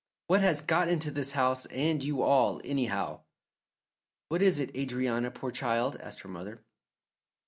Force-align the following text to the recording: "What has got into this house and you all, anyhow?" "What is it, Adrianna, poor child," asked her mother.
"What 0.25 0.41
has 0.41 0.61
got 0.61 0.87
into 0.89 1.11
this 1.11 1.33
house 1.33 1.67
and 1.67 2.03
you 2.03 2.23
all, 2.23 2.59
anyhow?" 2.63 3.19
"What 4.29 4.41
is 4.41 4.59
it, 4.59 4.73
Adrianna, 4.75 5.29
poor 5.29 5.51
child," 5.51 5.95
asked 5.97 6.21
her 6.21 6.27
mother. 6.27 6.63